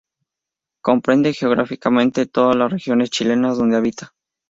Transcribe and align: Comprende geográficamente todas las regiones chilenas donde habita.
Comprende 0.81 1.31
geográficamente 1.31 2.25
todas 2.25 2.55
las 2.55 2.71
regiones 2.71 3.11
chilenas 3.11 3.59
donde 3.59 3.77
habita. 3.77 4.15